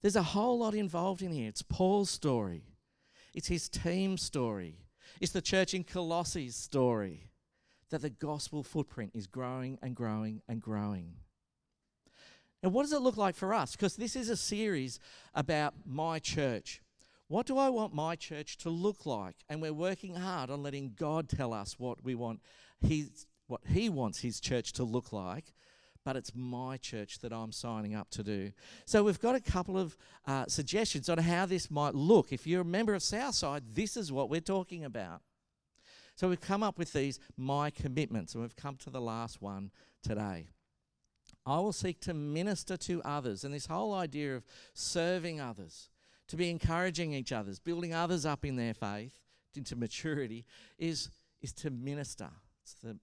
[0.00, 1.48] There's a whole lot involved in here.
[1.48, 2.64] It's Paul's story,
[3.34, 4.86] it's his team story,
[5.20, 7.30] it's the church in Colossae story
[7.90, 11.14] that the gospel footprint is growing and growing and growing.
[12.62, 13.72] Now, what does it look like for us?
[13.72, 14.98] Because this is a series
[15.34, 16.82] about my church.
[17.28, 19.36] What do I want my church to look like?
[19.48, 22.40] And we're working hard on letting God tell us what we want
[22.80, 25.54] his, what He wants His church to look like
[26.08, 28.52] but it's my church that I'm signing up to do.
[28.86, 29.94] So we've got a couple of
[30.26, 32.32] uh, suggestions on how this might look.
[32.32, 35.20] If you're a member of Southside, this is what we're talking about.
[36.16, 39.70] So we've come up with these my commitments, and we've come to the last one
[40.02, 40.46] today.
[41.48, 45.88] I will seek to minister to others, and this whole idea of serving others,
[46.28, 49.18] to be encouraging each other, building others up in their faith
[49.54, 50.44] into maturity,
[50.78, 52.30] is is to minister.
[52.62, 52.98] It's the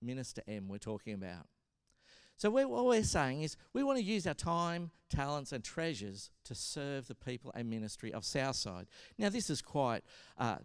[0.00, 1.46] minister M we're talking about.
[2.36, 6.30] So we're, what we're saying is we want to use our time, talents, and treasures
[6.44, 8.86] to serve the people and ministry of Southside.
[9.16, 10.02] Now, this is quite,
[10.38, 10.56] uh,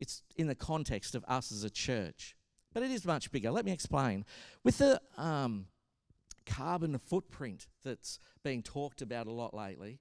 [0.00, 2.36] it's in the context of us as a church,
[2.72, 3.50] but it is much bigger.
[3.50, 4.24] Let me explain.
[4.64, 5.66] With the um,
[6.48, 10.00] carbon footprint that's being talked about a lot lately,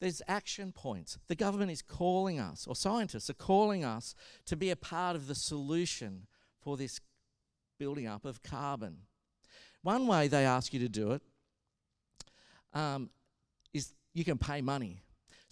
[0.00, 1.18] there's action points.
[1.28, 4.14] The government is calling us, or scientists are calling us,
[4.46, 6.26] to be a part of the solution
[6.60, 7.00] for this
[7.78, 8.98] building up of carbon.
[9.82, 11.22] One way they ask you to do it
[12.74, 13.10] um,
[13.72, 15.02] is you can pay money.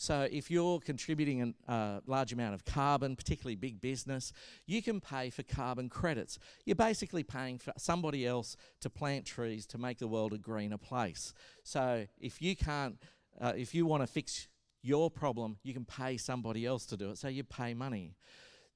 [0.00, 4.32] So if you're contributing a uh, large amount of carbon, particularly big business,
[4.66, 6.38] you can pay for carbon credits.
[6.64, 10.78] You're basically paying for somebody else to plant trees to make the world a greener
[10.78, 11.34] place.
[11.64, 12.96] So if you can't,
[13.38, 14.48] uh, if you want to fix
[14.82, 17.18] your problem, you can pay somebody else to do it.
[17.18, 18.14] So you pay money.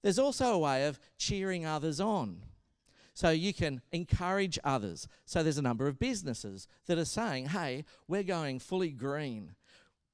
[0.02, 2.42] There's also a way of cheering others on.
[3.14, 5.08] So you can encourage others.
[5.24, 9.54] So there's a number of businesses that are saying, hey, we're going fully green.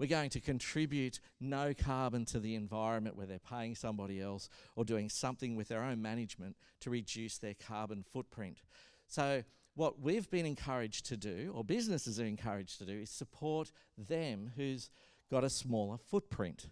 [0.00, 4.86] We're going to contribute no carbon to the environment where they're paying somebody else or
[4.86, 8.62] doing something with their own management to reduce their carbon footprint.
[9.08, 13.72] So, what we've been encouraged to do, or businesses are encouraged to do, is support
[13.98, 14.90] them who's
[15.30, 16.70] got a smaller footprint.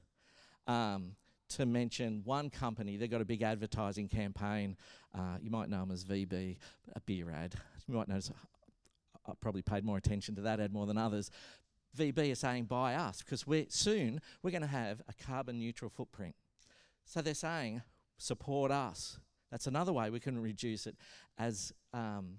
[0.66, 1.12] Um,
[1.50, 4.76] to mention one company, they've got a big advertising campaign.
[5.14, 6.56] Uh, you might know them as VB,
[6.96, 7.54] a beer ad.
[7.86, 8.30] You might notice
[9.26, 11.30] I probably paid more attention to that ad more than others.
[11.96, 15.90] VB are saying buy us because we're soon we're going to have a carbon neutral
[15.90, 16.34] footprint.
[17.04, 17.82] So they're saying
[18.18, 19.18] support us.
[19.50, 20.96] That's another way we can reduce it
[21.38, 22.38] as um,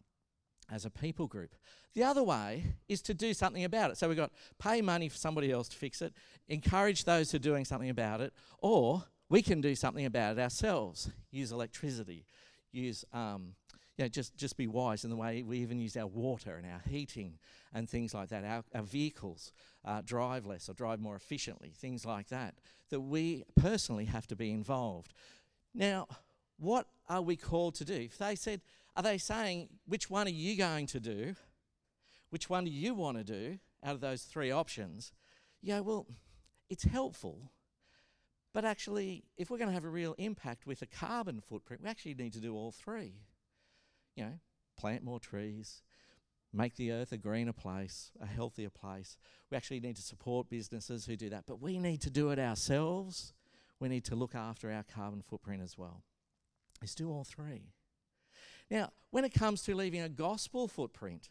[0.71, 1.55] as a people group.
[1.95, 3.97] The other way is to do something about it.
[3.97, 6.13] So we've got pay money for somebody else to fix it,
[6.47, 10.41] encourage those who are doing something about it, or we can do something about it
[10.41, 11.09] ourselves.
[11.31, 12.25] Use electricity,
[12.71, 13.53] use um,
[13.99, 16.65] you know, just, just be wise in the way we even use our water and
[16.65, 17.37] our heating
[17.73, 18.45] and things like that.
[18.45, 19.51] Our, our vehicles
[19.83, 22.55] uh, drive less or drive more efficiently, things like that,
[22.91, 25.13] that we personally have to be involved.
[25.73, 26.07] Now,
[26.57, 27.95] what are we called to do?
[27.95, 28.61] If they said,
[28.95, 31.35] are they saying, which one are you going to do?
[32.29, 35.11] Which one do you want to do out of those three options?
[35.61, 36.07] Yeah, well,
[36.69, 37.51] it's helpful.
[38.53, 41.89] But actually, if we're going to have a real impact with a carbon footprint, we
[41.89, 43.15] actually need to do all three
[44.19, 44.39] you know,
[44.77, 45.81] plant more trees,
[46.51, 49.15] make the earth a greener place, a healthier place.
[49.49, 52.37] We actually need to support businesses who do that, but we need to do it
[52.37, 53.33] ourselves.
[53.79, 56.03] We need to look after our carbon footprint as well.
[56.81, 57.71] Let's do all three.
[58.69, 61.29] Now, when it comes to leaving a gospel footprint,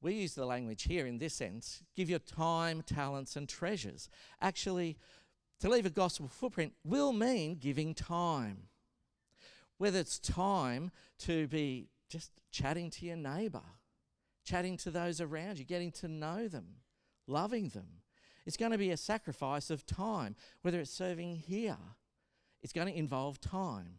[0.00, 4.08] we use the language here in this sense give your time, talents, and treasures.
[4.40, 4.98] Actually,
[5.60, 8.68] to leave a gospel footprint will mean giving time
[9.78, 13.62] whether it's time to be just chatting to your neighbor,
[14.44, 16.76] chatting to those around you, getting to know them,
[17.26, 18.02] loving them.
[18.46, 21.76] It's going to be a sacrifice of time, whether it's serving here.
[22.62, 23.98] It's going to involve time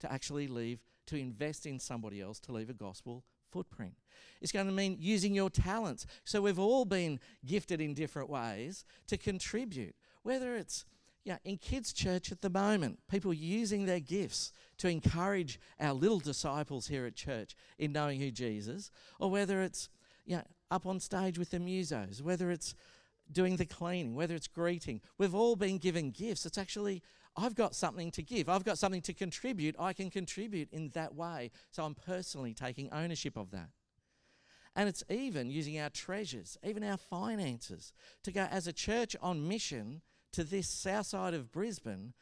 [0.00, 3.94] to actually leave, to invest in somebody else, to leave a gospel footprint.
[4.40, 6.06] It's going to mean using your talents.
[6.24, 10.84] So we've all been gifted in different ways to contribute, whether it's
[11.24, 16.20] yeah, in kids' church at the moment, people using their gifts to encourage our little
[16.20, 19.88] disciples here at church in knowing who Jesus, or whether it's
[20.26, 22.74] yeah, up on stage with the musos, whether it's
[23.32, 25.00] doing the cleaning, whether it's greeting.
[25.16, 26.44] We've all been given gifts.
[26.44, 27.02] It's actually,
[27.36, 29.76] I've got something to give, I've got something to contribute.
[29.78, 31.50] I can contribute in that way.
[31.70, 33.70] So I'm personally taking ownership of that.
[34.76, 37.92] And it's even using our treasures, even our finances,
[38.24, 40.02] to go as a church on mission
[40.34, 42.12] to this south side of Brisbane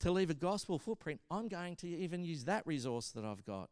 [0.00, 3.70] to leave a gospel footprint, I'm going to even use that resource that I've got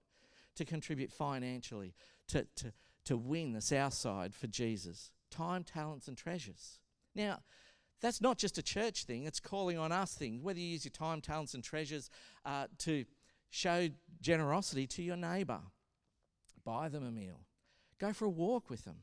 [0.56, 1.94] to contribute financially
[2.28, 2.72] to, to,
[3.04, 5.10] to win the south side for Jesus.
[5.30, 6.78] Time, talents, and treasures.
[7.14, 7.40] Now,
[8.00, 10.42] that's not just a church thing, it's calling on us thing.
[10.42, 12.08] Whether you use your time, talents, and treasures
[12.46, 13.04] uh, to
[13.50, 13.88] show
[14.22, 15.60] generosity to your neighbour,
[16.64, 17.40] buy them a meal,
[17.98, 19.00] go for a walk with them,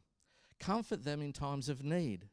[0.60, 2.29] comfort them in times of need.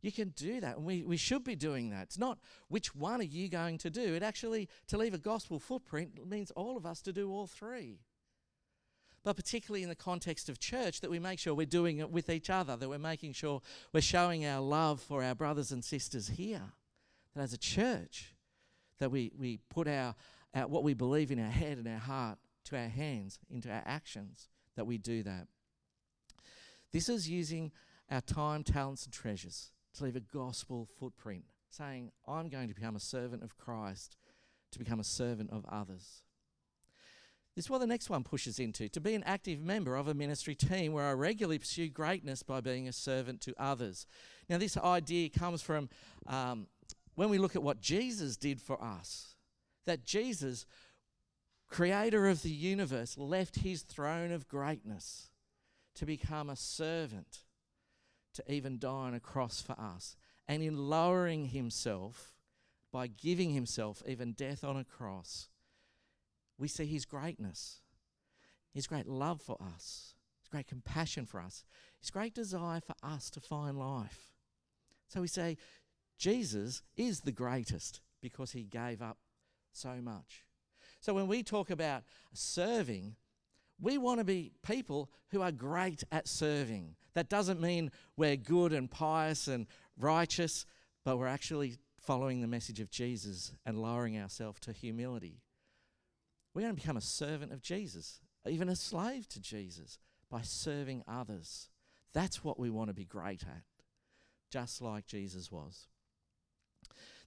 [0.00, 2.04] You can do that, and we, we should be doing that.
[2.04, 4.14] It's not which one are you going to do.
[4.14, 7.98] It actually, to leave a gospel footprint, means all of us to do all three.
[9.24, 12.30] But particularly in the context of church, that we make sure we're doing it with
[12.30, 13.60] each other, that we're making sure
[13.92, 16.62] we're showing our love for our brothers and sisters here.
[17.34, 18.34] That as a church,
[19.00, 20.14] that we, we put our,
[20.54, 23.82] our what we believe in our head and our heart to our hands, into our
[23.84, 25.48] actions, that we do that.
[26.92, 27.72] This is using
[28.08, 32.96] our time, talents, and treasures to leave a gospel footprint, saying, I'm going to become
[32.96, 34.16] a servant of Christ
[34.72, 36.22] to become a servant of others.
[37.54, 40.14] This is what the next one pushes into to be an active member of a
[40.14, 44.06] ministry team where I regularly pursue greatness by being a servant to others.
[44.48, 45.88] Now, this idea comes from
[46.28, 46.68] um,
[47.16, 49.34] when we look at what Jesus did for us,
[49.86, 50.66] that Jesus,
[51.66, 55.30] creator of the universe, left his throne of greatness
[55.96, 57.42] to become a servant,
[58.34, 60.16] to even die on a cross for us.
[60.46, 62.34] And in lowering himself,
[62.92, 65.48] by giving himself even death on a cross,
[66.58, 67.80] we see his greatness,
[68.72, 71.64] his great love for us, his great compassion for us,
[72.00, 74.32] his great desire for us to find life.
[75.08, 75.56] So we say,
[76.18, 79.18] Jesus is the greatest because he gave up
[79.72, 80.44] so much.
[81.00, 83.16] So when we talk about serving,
[83.80, 86.96] we want to be people who are great at serving.
[87.14, 89.66] That doesn't mean we're good and pious and
[89.98, 90.66] righteous,
[91.04, 95.42] but we're actually following the message of Jesus and lowering ourselves to humility.
[96.54, 99.98] We're going to become a servant of Jesus, even a slave to Jesus,
[100.30, 101.68] by serving others.
[102.12, 103.62] That's what we want to be great at,
[104.50, 105.86] just like Jesus was.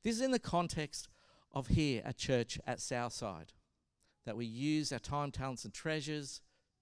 [0.03, 1.07] This is in the context
[1.53, 3.53] of here at church at Southside,
[4.25, 6.41] that we use our time, talents, and treasures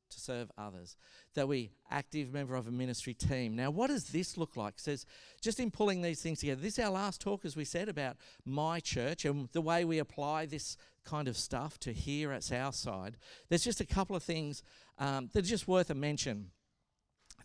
[0.10, 0.97] to serve others,
[1.36, 3.56] that we active member of a ministry team.
[3.56, 4.75] Now, what does this look like?
[4.75, 5.06] It says
[5.41, 6.62] just in pulling these things together.
[6.62, 9.99] This is our last talk, as we said, about my church and the way we
[9.99, 13.17] apply this kind of stuff to here at Southside.
[13.49, 14.63] There's just a couple of things
[14.97, 16.52] um, that are just worth a mention.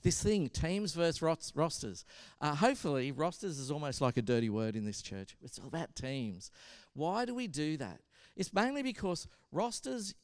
[0.02, 1.22] This thing, teams versus
[1.54, 2.04] rosters.
[2.38, 5.34] Uh, hopefully, rosters is almost like a dirty word in this church.
[5.42, 6.50] It's all about teams.
[6.92, 8.00] Why do we do that?
[8.36, 10.14] It's mainly because rosters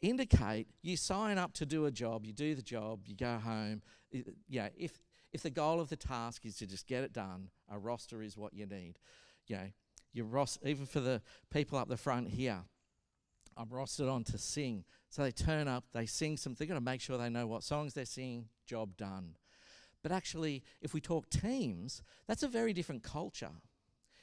[0.00, 3.82] indicate you sign up to do a job, you do the job, you go home.
[4.48, 4.98] Yeah, if
[5.32, 8.36] if the goal of the task is to just get it done, a roster is
[8.36, 8.98] what you need.
[9.46, 9.70] You know,
[10.12, 12.62] your roster, even for the people up the front here,
[13.56, 14.84] I'm rostered on to sing.
[15.08, 17.62] So they turn up, they sing some, they're going to make sure they know what
[17.62, 19.34] songs they're singing, job done.
[20.02, 23.50] But actually, if we talk teams, that's a very different culture.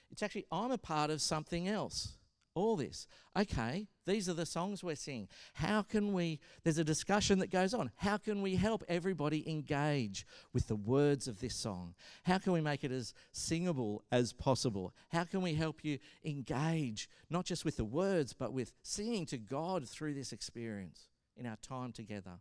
[0.09, 2.16] It's actually, I'm a part of something else
[2.57, 3.07] all this.
[3.37, 5.27] Okay, these are the songs we're singing.
[5.53, 7.91] How can we, there's a discussion that goes on.
[7.97, 11.93] How can we help everybody engage with the words of this song?
[12.23, 14.93] How can we make it as singable as possible?
[15.09, 19.37] How can we help you engage, not just with the words, but with singing to
[19.37, 22.39] God through this experience in our time together?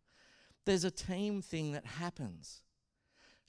[0.64, 2.62] There's a team thing that happens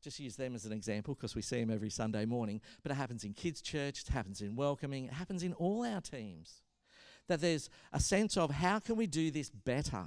[0.07, 2.95] just use them as an example because we see them every Sunday morning, but it
[2.95, 6.61] happens in kids' church, it happens in welcoming, it happens in all our teams.
[7.27, 10.05] That there's a sense of how can we do this better?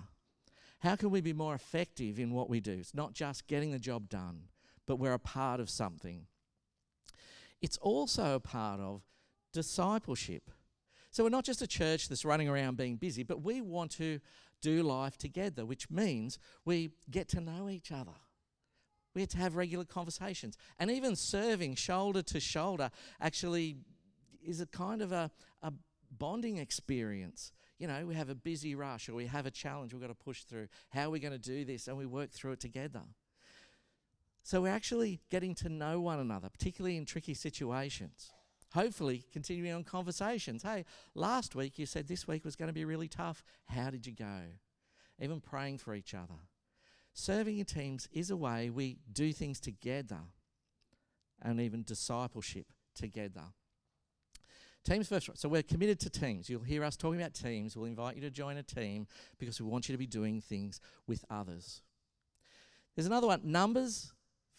[0.79, 2.73] How can we be more effective in what we do?
[2.73, 4.45] It's not just getting the job done,
[4.87, 6.23] but we're a part of something.
[7.61, 9.03] It's also a part of
[9.53, 10.51] discipleship.
[11.11, 14.19] So we're not just a church that's running around being busy, but we want to
[14.63, 18.13] do life together, which means we get to know each other.
[19.15, 20.57] We had to have regular conversations.
[20.79, 23.79] And even serving shoulder to shoulder actually
[24.45, 25.31] is a kind of a,
[25.63, 25.73] a
[26.17, 27.53] bonding experience.
[27.79, 30.15] You know, we have a busy rush or we have a challenge we've got to
[30.15, 30.69] push through.
[30.91, 31.89] How are we going to do this?
[31.89, 33.03] And we work through it together.
[34.43, 38.31] So we're actually getting to know one another, particularly in tricky situations.
[38.73, 40.63] Hopefully, continuing on conversations.
[40.63, 43.43] Hey, last week you said this week was going to be really tough.
[43.67, 44.43] How did you go?
[45.21, 46.35] Even praying for each other.
[47.13, 50.21] Serving in teams is a way we do things together
[51.43, 53.43] and even discipleship together.
[54.85, 55.31] Teams first.
[55.35, 56.49] So we're committed to teams.
[56.49, 57.77] You'll hear us talking about teams.
[57.77, 59.07] We'll invite you to join a team
[59.39, 61.83] because we want you to be doing things with others.
[62.95, 64.13] There's another one numbers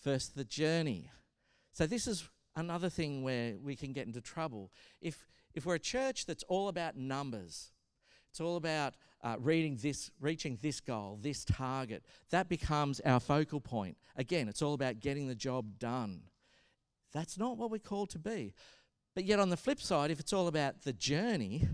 [0.03, 1.09] first the journey.
[1.73, 4.71] So this is another thing where we can get into trouble.
[5.01, 7.71] If, if we're a church that's all about numbers,
[8.29, 12.03] it's all about uh, reading this, reaching this goal, this target.
[12.29, 13.97] That becomes our focal point.
[14.15, 16.23] Again, it's all about getting the job done.
[17.13, 18.53] That's not what we're called to be.
[19.13, 21.67] But yet, on the flip side, if it's all about the journey,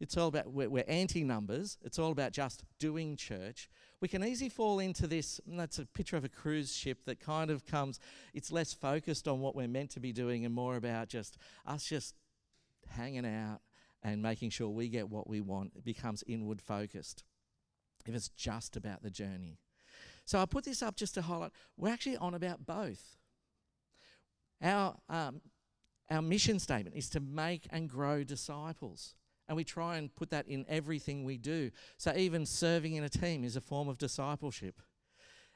[0.00, 3.68] it's all about we're, we're anti numbers, it's all about just doing church,
[4.00, 5.40] we can easily fall into this.
[5.46, 8.00] that's a picture of a cruise ship that kind of comes,
[8.32, 11.36] it's less focused on what we're meant to be doing and more about just
[11.66, 12.14] us just
[12.88, 13.60] hanging out
[14.02, 15.72] and making sure we get what we want.
[15.76, 17.24] It becomes inward focused
[18.06, 19.58] if it's just about the journey.
[20.24, 23.16] So I put this up just to highlight we're actually on about both.
[24.62, 25.40] Our, um,
[26.10, 29.14] our mission statement is to make and grow disciples.
[29.48, 31.70] And we try and put that in everything we do.
[31.96, 34.80] So even serving in a team is a form of discipleship.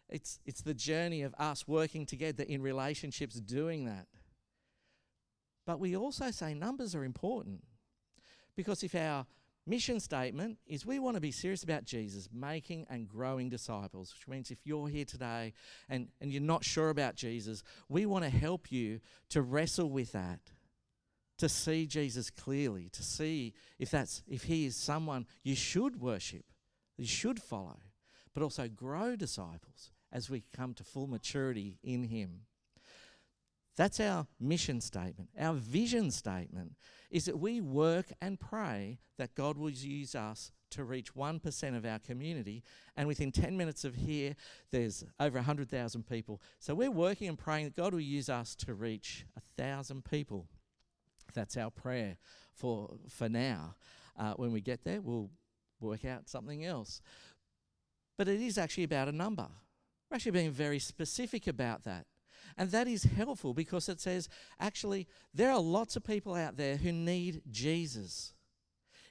[0.09, 4.07] It's, it's the journey of us working together in relationships doing that.
[5.67, 7.63] But we also say numbers are important.
[8.57, 9.27] Because if our
[9.67, 14.29] mission statement is we want to be serious about Jesus, making and growing disciples, which
[14.29, 15.53] means if you're here today
[15.89, 19.01] and, and you're not sure about Jesus, we want to help you
[19.31, 20.41] to wrestle with that,
[21.39, 26.45] to see Jesus clearly, to see if that's if he is someone you should worship,
[26.97, 27.79] you should follow,
[28.35, 32.43] but also grow disciples as we come to full maturity in him.
[33.77, 35.31] That's our mission statement.
[35.39, 36.75] Our vision statement
[37.15, 41.87] is that we work and pray that God will use us to reach 1% of
[41.87, 42.65] our community.
[42.97, 44.35] And within 10 minutes of here,
[44.73, 46.43] there's over 100,000 people.
[46.59, 50.49] So we're working and praying that God will use us to reach 1,000 people.
[51.35, 52.17] That's our prayer
[52.53, 53.77] for, for now.
[54.19, 55.31] Uh, when we get there, we'll
[55.79, 57.01] work out something else.
[58.19, 59.47] But it is actually about a number.
[60.11, 62.07] We're actually being very specific about that.
[62.57, 64.29] And that is helpful because it says,
[64.61, 68.35] actually, there are lots of people out there who need Jesus.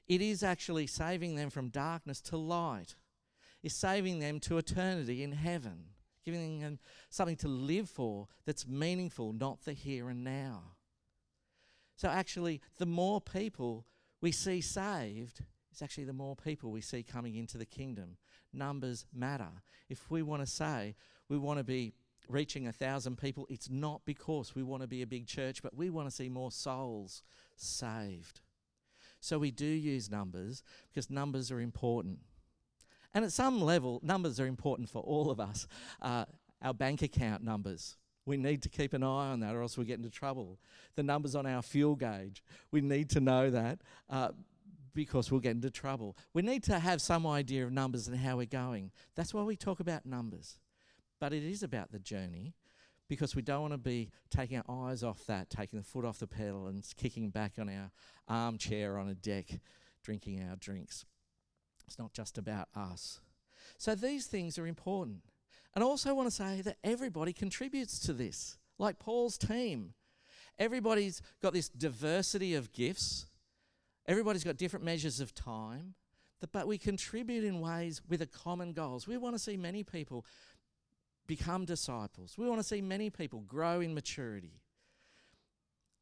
[0.07, 2.95] It is actually saving them from darkness to light,
[3.61, 5.85] is saving them to eternity in heaven,
[6.25, 6.79] giving them
[7.09, 10.63] something to live for that's meaningful, not the here and now.
[11.95, 13.85] So, actually, the more people
[14.21, 15.41] we see saved,
[15.73, 18.17] is actually the more people we see coming into the kingdom.
[18.53, 19.49] Numbers matter.
[19.89, 20.95] If we want to say
[21.29, 21.93] we want to be
[22.27, 25.75] reaching a thousand people, it's not because we want to be a big church, but
[25.75, 27.23] we want to see more souls
[27.55, 28.41] saved.
[29.19, 32.19] So we do use numbers because numbers are important.
[33.13, 35.67] And at some level, numbers are important for all of us.
[36.01, 36.25] Uh,
[36.61, 37.97] our bank account numbers.
[38.25, 40.59] We need to keep an eye on that or else we get into trouble.
[40.95, 42.41] The numbers on our fuel gauge.
[42.71, 44.29] We need to know that uh,
[44.93, 46.15] because we'll get into trouble.
[46.33, 48.91] We need to have some idea of numbers and how we're going.
[49.15, 50.57] That's why we talk about numbers.
[51.23, 52.53] But it is about the journey
[53.07, 56.19] because we don't want to be taking our eyes off that, taking the foot off
[56.19, 57.91] the pedal and kicking back on our
[58.27, 59.45] armchair on a deck,
[60.03, 61.05] drinking our drinks.
[61.87, 63.21] It's not just about us.
[63.77, 65.21] So these things are important.
[65.73, 69.93] And I also want to say that everybody contributes to this, like Paul's team.
[70.59, 73.27] Everybody's got this diversity of gifts,
[74.09, 75.95] everybody's got different measures of time,
[76.51, 79.07] but we contribute in ways with a common goals.
[79.07, 80.25] We want to see many people
[81.27, 82.35] become disciples.
[82.37, 84.61] We want to see many people grow in maturity.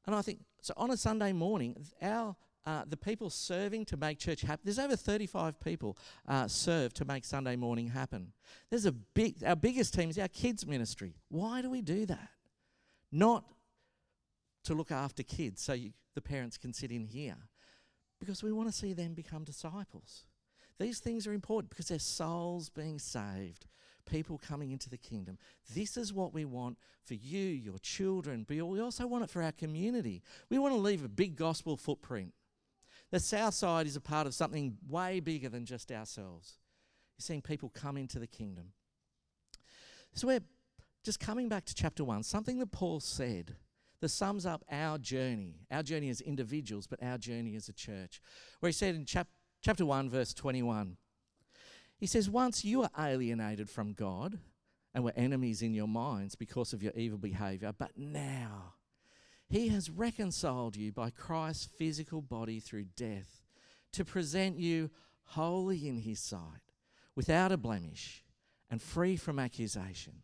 [0.06, 4.20] And I think so on a Sunday morning, our uh, the people serving to make
[4.20, 4.62] church happen.
[4.64, 5.98] There's over 35 people
[6.28, 8.34] uh, serve to make Sunday morning happen.
[8.70, 11.16] There's a big, our biggest team is our kids ministry.
[11.30, 12.30] Why do we do that?
[13.12, 13.46] Not
[14.66, 17.38] to look after kids so you, the parents can sit in here,
[18.20, 20.26] because we want to see them become disciples.
[20.80, 23.66] These things are important because their souls being saved
[24.06, 25.38] people coming into the kingdom.
[25.74, 29.42] This is what we want for you, your children, but we also want it for
[29.42, 30.22] our community.
[30.50, 32.34] We want to leave a big gospel footprint.
[33.12, 36.58] The South Side is a part of something way bigger than just ourselves.
[37.18, 38.72] You're seeing people come into the kingdom.
[40.14, 40.44] So we're
[41.04, 43.56] just coming back to chapter 1, something that Paul said
[44.02, 48.22] that sums up our journey, our journey as individuals, but our journey as a church,
[48.60, 49.28] where he said in chap-
[49.62, 50.98] chapter 1, verse 21.
[52.02, 54.40] He says, Once you were alienated from God
[54.94, 58.74] and were enemies in your minds because of your evil behavior, but now
[59.48, 63.44] he has reconciled you by Christ's physical body through death
[63.94, 64.90] to present you
[65.24, 66.74] holy in his sight,
[67.16, 68.24] without a blemish
[68.72, 70.24] and free from accusation.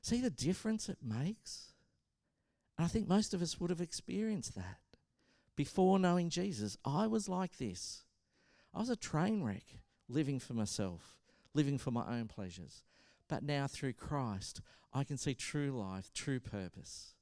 [0.00, 1.74] See the difference it makes?
[2.78, 4.80] I think most of us would have experienced that
[5.54, 6.78] before knowing Jesus.
[6.82, 8.04] I was like this.
[8.72, 11.16] I was a train wreck living for myself,
[11.54, 12.82] living for my own pleasures.
[13.28, 14.60] But now through Christ,
[14.92, 17.14] I can see true life, true purpose.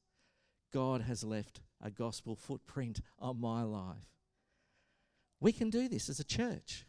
[0.72, 4.08] God has left a gospel footprint on my life.
[5.40, 6.86] We can do this as a church.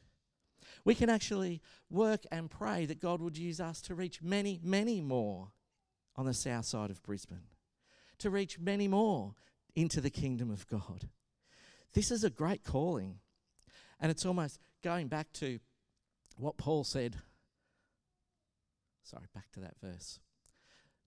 [0.85, 5.01] We can actually work and pray that God would use us to reach many, many
[5.01, 5.49] more
[6.15, 7.47] on the south side of Brisbane,
[8.19, 9.33] to reach many more
[9.75, 11.09] into the kingdom of God.
[11.93, 13.19] This is a great calling.
[13.99, 15.59] And it's almost going back to
[16.37, 17.17] what Paul said.
[19.03, 20.19] Sorry, back to that verse.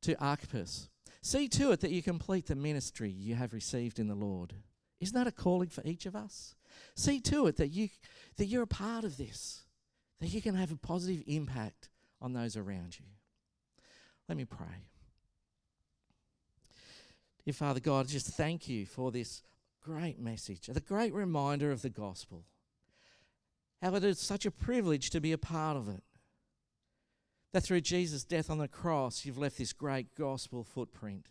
[0.02, 0.88] To Archippus
[1.26, 4.54] See to it that you complete the ministry you have received in the Lord.
[5.00, 6.54] Isn't that a calling for each of us?
[6.94, 7.88] See to it that you
[8.36, 9.64] that you're a part of this,
[10.20, 11.88] that you can have a positive impact
[12.20, 13.06] on those around you.
[14.28, 14.86] Let me pray.
[17.44, 19.42] Dear Father God, just thank you for this
[19.82, 22.44] great message, the great reminder of the gospel
[23.82, 26.02] how it is such a privilege to be a part of it.
[27.52, 31.26] That through Jesus' death on the cross, you've left this great gospel footprint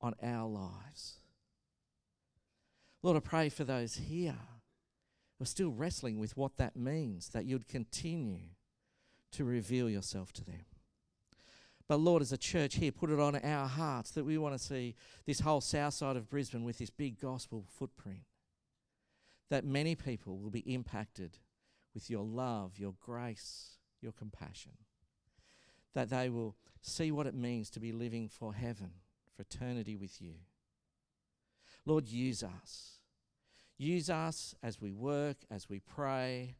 [0.00, 1.18] on our lives.
[3.02, 4.36] Lord, I pray for those here.
[5.38, 8.50] Who are still wrestling with what that means, that you'd continue
[9.32, 10.64] to reveal yourself to them.
[11.86, 14.64] But Lord, as a church here, put it on our hearts that we want to
[14.64, 14.94] see
[15.26, 18.24] this whole south side of Brisbane with this big gospel footprint.
[19.48, 21.38] That many people will be impacted
[21.98, 23.70] with your love, your grace,
[24.00, 24.70] your compassion.
[25.94, 28.92] That they will see what it means to be living for heaven,
[29.34, 30.34] for eternity with you.
[31.84, 33.00] Lord, use us.
[33.78, 36.54] Use us as we work, as we pray,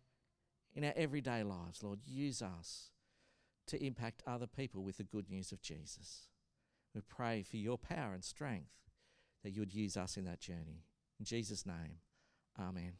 [0.74, 1.84] in our everyday lives.
[1.84, 2.90] Lord, use us
[3.68, 6.26] to impact other people with the good news of Jesus.
[6.96, 8.72] We pray for your power and strength
[9.44, 10.82] that you would use us in that journey.
[11.20, 12.00] In Jesus' name,
[12.58, 12.94] amen.